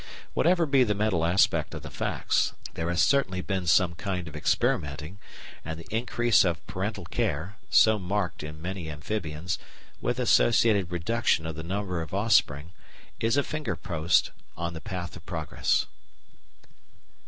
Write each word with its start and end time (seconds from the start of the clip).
Whatever 0.33 0.65
be 0.65 0.83
the 0.83 0.95
mental 0.95 1.23
aspect 1.23 1.75
of 1.75 1.83
the 1.83 1.91
facts, 1.91 2.53
there 2.73 2.89
has 2.89 3.03
certainly 3.03 3.41
been 3.41 3.67
some 3.67 3.93
kind 3.93 4.27
of 4.27 4.35
experimenting, 4.35 5.19
and 5.63 5.79
the 5.79 5.85
increase 5.95 6.43
of 6.43 6.65
parental 6.65 7.05
care, 7.05 7.57
so 7.69 7.99
marked 7.99 8.41
in 8.41 8.59
many 8.59 8.89
amphibians, 8.89 9.59
with 10.01 10.17
associated 10.17 10.91
reduction 10.91 11.45
of 11.45 11.55
the 11.55 11.61
number 11.61 12.01
of 12.01 12.15
offspring 12.15 12.71
is 13.19 13.37
a 13.37 13.43
finger 13.43 13.75
post 13.75 14.31
on 14.57 14.73
the 14.73 14.81
path 14.81 15.15
of 15.15 15.23
progress. 15.27 15.85